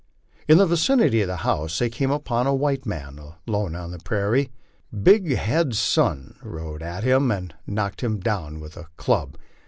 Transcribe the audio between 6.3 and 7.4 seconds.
* rode at him